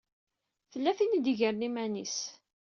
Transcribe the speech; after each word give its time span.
Tella 0.71 0.91
tin 0.97 1.17
i 1.17 1.19
d-igren 1.21 1.65
iman-is. 1.67 2.17